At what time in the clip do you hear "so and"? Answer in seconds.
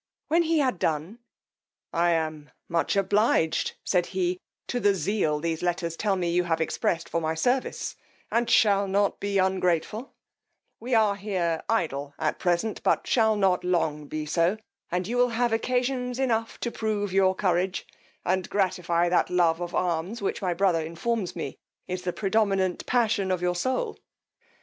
14.25-15.07